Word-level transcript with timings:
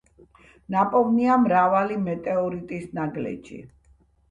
ნაპოვნია 0.75 1.35
მრავალი 1.43 1.99
მეტეორიტის 2.07 2.91
ნაგლეჯი. 3.01 3.63